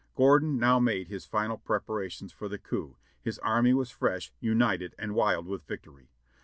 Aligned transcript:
Gordon 0.15 0.57
now 0.57 0.79
made 0.79 1.09
his 1.09 1.27
final 1.27 1.59
preparations 1.59 2.31
for 2.33 2.49
the 2.49 2.57
coup; 2.57 2.95
his 3.21 3.37
army 3.37 3.71
was 3.75 3.91
fresh, 3.91 4.31
united, 4.39 4.95
and 4.97 5.13
wild 5.13 5.45
with 5.45 5.67
victory. 5.67 6.09